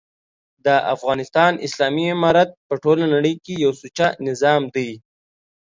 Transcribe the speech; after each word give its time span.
دافغانستان 0.65 1.51
اسلامي 1.67 2.05
امارت 2.15 2.49
په 2.67 2.73
ټوله 2.83 3.05
نړۍ 3.15 3.33
کي 3.45 3.53
یو 3.65 3.71
سوچه 3.81 4.07
نظام 4.27 4.61
دی 4.75 4.89